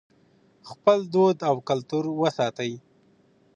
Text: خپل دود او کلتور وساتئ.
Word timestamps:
خپل 0.69 0.99
دود 1.13 1.37
او 1.49 1.55
کلتور 1.67 2.05
وساتئ. 2.21 2.71